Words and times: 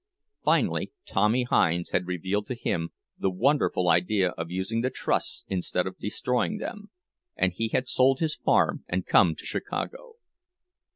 Finally, 0.43 0.91
Tommy 1.05 1.43
Hinds 1.43 1.91
had 1.91 2.07
revealed 2.07 2.47
to 2.47 2.55
him 2.55 2.89
the 3.19 3.29
wonderful 3.29 3.87
idea 3.87 4.29
of 4.29 4.49
using 4.49 4.81
the 4.81 4.89
trusts 4.89 5.43
instead 5.47 5.85
of 5.85 5.99
destroying 5.99 6.57
them, 6.57 6.89
and 7.35 7.53
he 7.53 7.67
had 7.67 7.87
sold 7.87 8.19
his 8.19 8.35
farm 8.35 8.83
and 8.87 9.05
come 9.05 9.35
to 9.35 9.45
Chicago. 9.45 10.15